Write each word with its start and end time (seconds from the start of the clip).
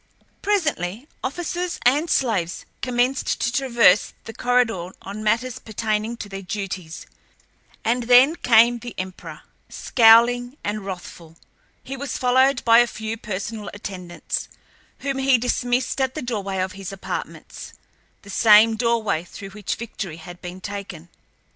Presently 0.41 1.07
officers 1.23 1.79
and 1.85 2.09
slaves 2.09 2.65
commenced 2.81 3.39
to 3.39 3.51
traverse 3.53 4.13
the 4.23 4.33
corridor 4.33 4.89
on 5.03 5.23
matters 5.23 5.59
pertaining 5.59 6.17
to 6.17 6.27
their 6.27 6.41
duties, 6.41 7.05
and 7.85 8.01
then 8.05 8.35
came 8.35 8.79
the 8.79 8.95
emperor, 8.97 9.41
scowling 9.69 10.57
and 10.63 10.83
wrathful. 10.83 11.37
He 11.83 11.95
was 11.95 12.17
followed 12.17 12.65
by 12.65 12.79
a 12.79 12.87
few 12.87 13.15
personal 13.15 13.69
attendants, 13.75 14.49
whom 15.01 15.19
he 15.19 15.37
dismissed 15.37 16.01
at 16.01 16.15
the 16.15 16.23
doorway 16.23 16.57
to 16.67 16.75
his 16.75 16.91
apartments—the 16.91 18.29
same 18.31 18.75
doorway 18.77 19.23
through 19.23 19.51
which 19.51 19.75
Victory 19.75 20.17
had 20.17 20.41
been 20.41 20.61
taken. 20.61 21.09